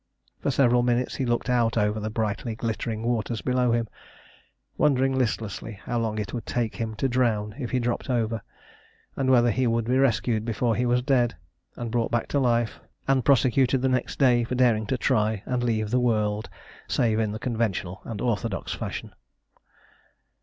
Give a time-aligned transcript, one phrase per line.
[0.39, 3.87] For several minutes he looked out over the brightly glittering waters below him,
[4.75, 8.41] wondering listlessly how long it would take him to drown if he dropped over,
[9.15, 11.35] and whether he would be rescued before he was dead,
[11.75, 15.61] and brought back to life, and prosecuted the next day for daring to try and
[15.63, 16.49] leave the world
[16.87, 19.13] save in the conventional and orthodox fashion.